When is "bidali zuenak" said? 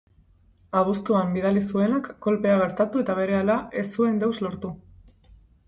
1.35-2.09